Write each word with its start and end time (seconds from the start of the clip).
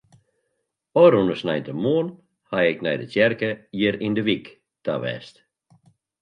Ofrûne 1.03 1.35
sneintemoarn 1.41 2.09
haw 2.51 2.65
ik 2.71 2.79
nei 2.83 2.95
de 2.99 3.05
tsjerke 3.09 3.49
hjir 3.77 3.95
yn 4.05 4.15
de 4.17 4.23
wyk 4.27 4.45
ta 4.83 4.93
west. 5.03 5.35